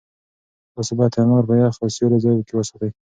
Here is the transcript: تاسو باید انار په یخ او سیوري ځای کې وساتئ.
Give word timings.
تاسو 0.73 0.91
باید 0.97 1.13
انار 1.21 1.43
په 1.49 1.53
یخ 1.61 1.75
او 1.81 1.89
سیوري 1.95 2.19
ځای 2.23 2.39
کې 2.47 2.53
وساتئ. 2.55 2.89